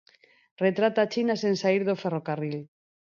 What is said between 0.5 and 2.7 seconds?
Retrata China sen saír do ferrocarril.